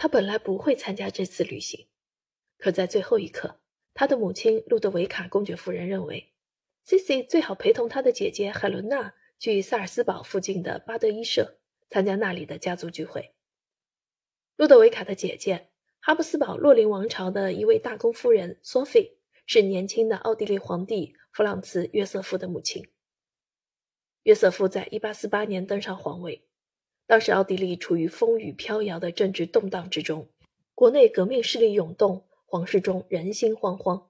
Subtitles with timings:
[0.00, 1.88] 他本来不会参加这次旅行，
[2.56, 3.58] 可在最后一刻，
[3.94, 6.32] 他的母亲路德维卡公爵夫人认为
[6.86, 11.58] ，Cici 最好陪同他的姐姐海伦娜去萨尔斯堡附近的巴德伊社
[11.90, 13.34] 参加那里的家族聚会。
[14.54, 22.88] 路德维卡的姐姐，哈布斯堡洛林王朝的一位大公夫人索菲，是年轻的奥地利皇帝弗朗茨约瑟夫的母亲。
[24.22, 26.44] 约瑟夫在1848年登上皇位。
[27.08, 30.28] 当时，奥地利处于风雨飘摇的政治动荡之中，
[30.74, 34.08] 国内革命势力涌动，皇室中人心惶惶。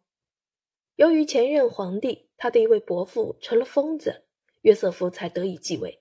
[0.97, 4.25] 由于前任皇帝他的一位伯父成了疯子，
[4.63, 6.01] 约瑟夫才得以继位。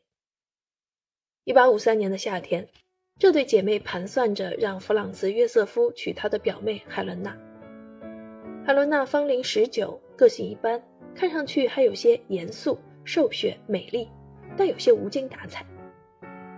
[1.46, 2.68] 1853年的夏天，
[3.20, 7.38] 这对姐妹盘算着让弗朗茨·约瑟夫娶他的表妹海伦娜。
[8.66, 14.10] 海伦娜芳龄十九，个性一般，看上去还有些严肃、瘦削、美丽，
[14.58, 15.64] 但有些无精打采。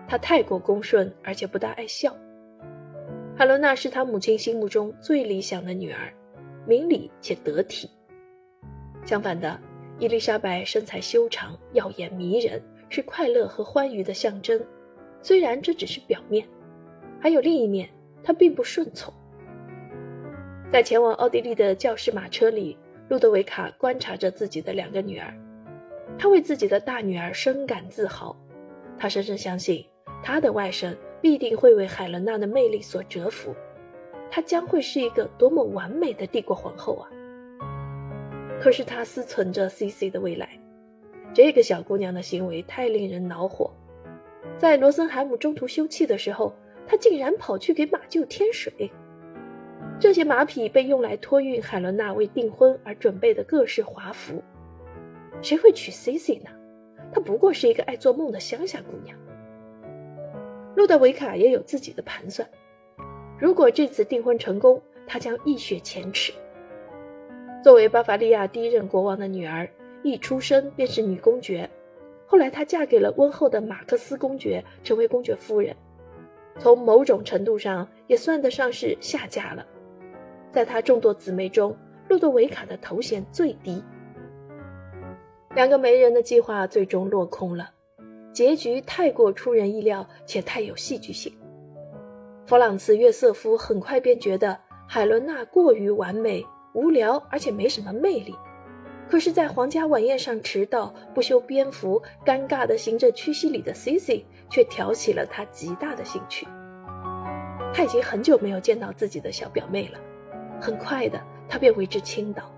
[0.10, 2.16] 她太过恭顺，而且不大爱笑。
[3.38, 6.12] 海伦娜是她母亲心目中最理想的女儿，
[6.66, 7.88] 明理且得体。
[9.06, 9.60] 相反的，
[10.00, 14.60] 伊丽莎白身材修长、耀眼迷人，是快乐和欢愉的象征。
[15.22, 16.44] 虽然这只是表面，
[17.22, 17.88] 还有另一面，
[18.24, 19.14] 她并不顺从。
[20.72, 22.76] 在前往奥地利的教室马车里，
[23.10, 25.32] 路德维卡观察着自己的两个女儿，
[26.18, 28.36] 她为自己的大女儿深感自豪，
[28.98, 29.86] 她深深相信。
[30.22, 33.56] 他的外甥必定会为海伦娜的魅力所折服，
[34.30, 37.10] 她将会是一个多么完美的帝国皇后啊！
[38.62, 40.50] 可是他思忖着 C C 的未来，
[41.34, 43.72] 这个小姑娘的行为太令人恼火。
[44.58, 46.54] 在罗森海姆中途休憩的时候，
[46.86, 48.92] 她竟然跑去给马厩添水。
[50.00, 54.44] 这些马匹被用来托运海伦娜为订婚而准备的各式华服。
[55.42, 56.50] 谁会娶 C C 呢？
[57.14, 59.18] 她不过是一个爱做梦的乡下姑娘。
[60.80, 62.48] 路德维卡也有自己的盘算，
[63.38, 66.32] 如果这次订婚成功，他将一雪前耻。
[67.62, 69.70] 作为巴伐利亚第一任国王的女儿，
[70.04, 71.70] 一出生便是女公爵。
[72.26, 75.76] 后来她嫁给了温厚的马克思公爵，成为公爵夫人，
[76.60, 79.68] 从某种程度上也算得上是下嫁了。
[80.50, 81.76] 在她众多姊妹中，
[82.08, 83.84] 路德维卡的头衔最低。
[85.56, 87.70] 两个媒人的计划最终落空了。
[88.32, 91.34] 结局太过出人意料，且太有戏剧性。
[92.46, 94.58] 弗朗茨·约瑟夫很快便觉得
[94.88, 98.36] 海伦娜过于完美、无聊，而且没什么魅力。
[99.08, 106.48] 可是，在皇家晚宴上迟到、不修边幅、尴尬地行着屈膝礼的 Cici，却挑起了他极大的兴趣。
[107.74, 110.00] 他已经很久没有见到自己的小表妹了，
[110.62, 112.52] 很快的，他便为之倾倒。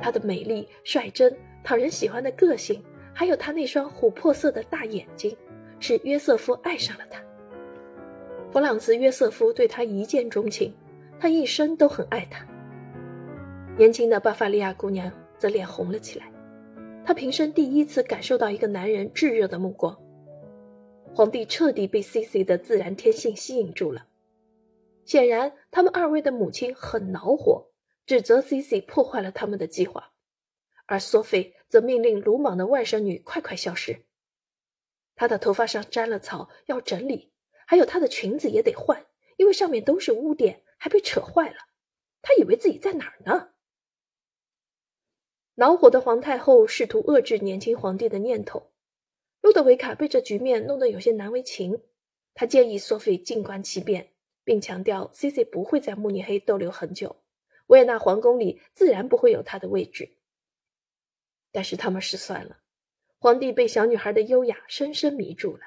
[0.00, 2.82] 她的美丽、率真、讨人喜欢的个性。
[3.18, 5.36] 还有他那双琥珀色的大眼睛，
[5.80, 7.20] 使约瑟夫爱上了他。
[8.52, 10.72] 弗朗茨·约瑟夫对他一见钟情，
[11.18, 12.46] 他一生都很爱她。
[13.76, 16.30] 年轻的巴伐利亚姑娘则脸红了起来，
[17.04, 19.98] 她平生第一次感受到一个男人炙热的目光。
[21.12, 24.06] 皇帝彻底被 C C 的自然天性吸引住了，
[25.04, 27.66] 显然他们二位的母亲很恼火，
[28.06, 30.12] 指责 C C 破坏了他们的计划。
[30.88, 34.06] 而索菲则命令鲁莽的外甥女快快消失。
[35.14, 37.30] 她的头发上沾了草，要整理；
[37.66, 39.06] 还有她的裙子也得换，
[39.36, 41.56] 因为上面都是污点，还被扯坏了。
[42.22, 43.50] 她以为自己在哪儿呢？
[45.56, 48.72] 恼火的皇太后试图遏制年轻皇帝的念头。
[49.42, 51.82] 路德维卡被这局面弄得有些难为情，
[52.32, 54.12] 他建议索菲静观其变，
[54.42, 57.16] 并强调 C C 不会在慕尼黑逗留很久，
[57.66, 60.14] 维也纳皇宫里自然不会有她的位置。
[61.50, 62.58] 但是他们失算了，
[63.18, 65.62] 皇帝被小女孩的优雅深深迷住了。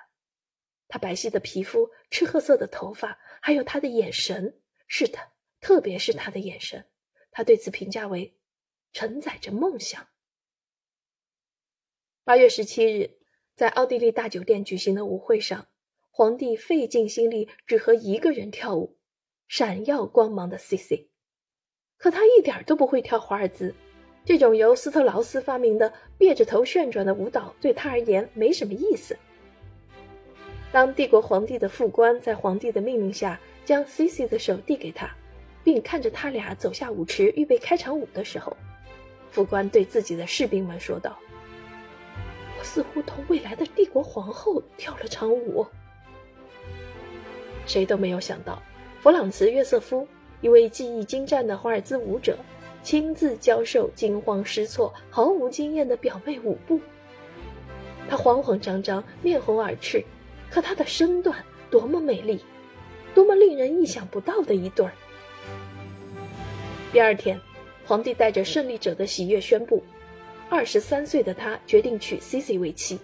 [0.88, 6.86] 她白皙的皮肤、赤褐色的头发，还有她的眼神，是的，特别是她的眼神，
[7.32, 8.38] 他对此评价为
[8.92, 10.08] 承载着梦想。
[12.24, 13.20] 八月十七日，
[13.56, 15.70] 在奥地利大酒店举行的舞会上，
[16.10, 19.00] 皇帝费尽心力只和一个人跳舞，
[19.48, 21.10] 闪耀光芒的 C C，
[21.98, 23.74] 可他一点都不会跳华尔兹。
[24.24, 29.18] 这种由斯特劳斯发明的别着头旋转的舞蹈对他而言没什么意思。
[30.72, 35.10] 当帝国皇帝的副官在皇帝的命令下将 C C 的手递给他，
[35.64, 38.56] 并看着他俩走下舞池预备开场舞的时候，
[39.32, 41.18] 副官对自己的士兵们说道
[42.58, 45.66] ：“我似乎同未来的帝国皇后跳了场舞。”
[47.66, 48.62] 谁都没有想到，
[49.02, 50.08] 弗朗茨·约瑟夫，
[50.42, 52.38] 一位技艺精湛的华尔兹舞者。
[52.84, 56.80] 亲自教授惊慌失措、毫无经验的表妹舞步，
[58.10, 60.04] 她慌慌张张、面红耳赤，
[60.50, 61.38] 可她的身段
[61.70, 62.44] 多么美丽！
[63.14, 64.94] 多么令人意想不到的一对儿！
[66.94, 67.40] 第二天，
[67.86, 69.84] 皇帝带着胜利者的喜悦宣布，
[70.50, 72.98] 二十三岁的他决定娶 C C 为妻。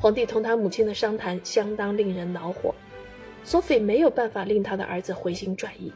[0.00, 2.74] 皇帝同他母亲的商谈相当令人恼火
[3.44, 5.92] 索菲没有办法令他的儿子回心转意，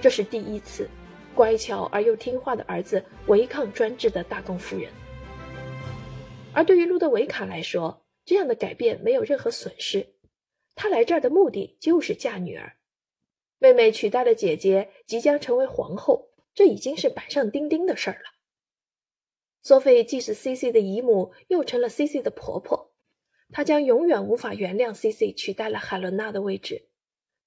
[0.00, 0.88] 这是第一次，
[1.34, 4.90] 乖巧而又听话的儿子违抗专制的大公夫人。
[6.52, 10.14] 而对于路德维卡来说，这样的改变没有任何损失，
[10.74, 12.76] 他来这儿的目的就是嫁女儿。
[13.58, 18.30] 妹妹取代了姐姐，即将成为皇后，这已经是板上钉钉的事儿了。
[19.62, 22.92] 索菲既是 C C 的姨母，又成了 C C 的婆婆，
[23.52, 26.89] 她将永远无法原谅 C C 取代了海伦娜的位置。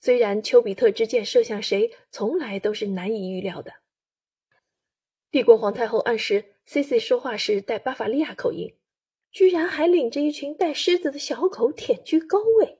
[0.03, 3.75] 虽然丘比特之箭射向谁，从来都是难以预料的。
[5.31, 8.75] 帝国皇太后暗示 C C 说话时带巴伐利亚口音，
[9.31, 12.79] 居然还领着一群带狮子的小狗舔居高位。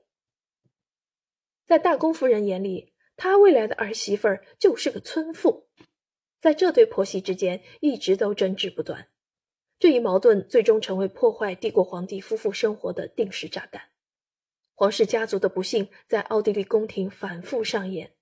[1.64, 2.92] 在大公夫人眼里。
[3.16, 5.68] 她未来的儿媳妇儿就是个村妇，
[6.40, 9.08] 在这对婆媳之间一直都争执不断，
[9.78, 13.93] 这一矛盾最终成为破坏帝国皇帝夫妇生活的定时炸弹。
[14.74, 18.16] 皇室家族的不幸在奥地利宫廷反复上演，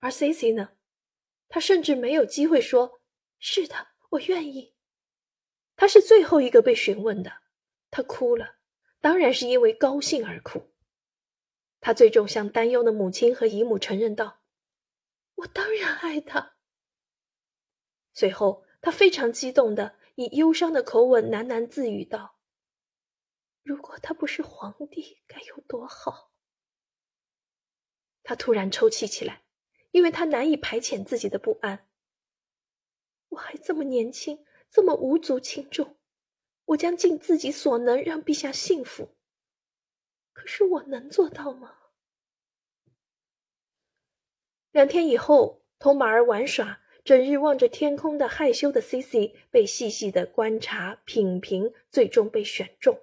[0.00, 0.70] 而 C C 呢？
[1.48, 3.00] 他甚至没有机会说
[3.38, 4.74] “是的，我愿意”。
[5.76, 7.32] 他是最后一个被询问的，
[7.90, 8.56] 他哭了，
[9.00, 10.74] 当然是因为高兴而哭。
[11.80, 14.42] 他最终向担忧的母亲和姨母承认道
[15.36, 16.56] ：“我当然爱他。”
[18.12, 22.37] 随后，他非常激动的以忧伤的口吻喃喃自语道
[23.68, 26.32] ：“如果他不是皇帝，该有多好。”
[28.24, 29.42] 他突然抽泣起来，
[29.90, 31.86] 因为他难以排遣自己的不安。
[33.28, 35.98] 我还这么年轻，这么无足轻重，
[36.64, 39.14] 我将尽自己所能让陛下幸福。
[40.32, 41.76] 可是我能做到吗？
[44.70, 52.98] 两天以后，同马儿玩耍、整日望着天空的害羞的 C C 被细细的观察、品评，最终被选中。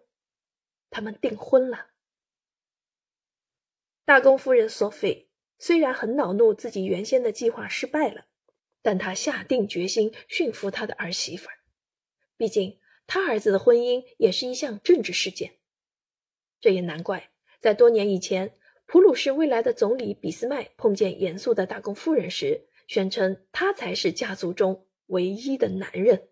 [0.96, 1.88] 他们订婚了。
[4.06, 8.28] 大公夫人索菲虽然很恼怒自己原先的计划失败了，
[8.82, 11.58] 但她下定决心驯服她的儿媳妇儿。
[12.38, 15.58] 毕竟，她儿子的婚姻也是一项政治事件。
[16.62, 26.30] 这也难怪，在多年以前，普鲁士未来的总理俾斯麦碰见严肃的大公夫人时，宣称他才是家族中唯一的男人。